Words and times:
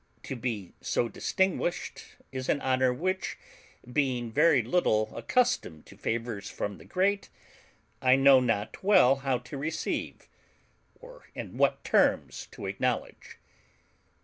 To 0.23 0.35
be 0.35 0.73
so 0.81 1.07
distinguished 1.09 2.15
is 2.31 2.49
an 2.49 2.59
honor 2.61 2.91
which, 2.91 3.37
being 3.93 4.31
very 4.31 4.63
little 4.63 5.15
accustomed 5.15 5.85
to 5.85 5.95
favours 5.95 6.49
from 6.49 6.79
the 6.79 6.85
great, 6.85 7.29
I 8.01 8.15
know 8.15 8.39
not 8.39 8.81
well 8.83 9.17
how 9.17 9.37
to 9.37 9.59
receive, 9.59 10.27
or 10.99 11.29
in 11.35 11.55
what 11.57 11.83
terms 11.83 12.47
to 12.53 12.65
acknowledge. 12.65 13.37